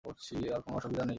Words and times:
আরে 0.05 0.61
কোনো 0.65 0.75
অসুবিধা 0.77 1.03
নেই! 1.03 1.09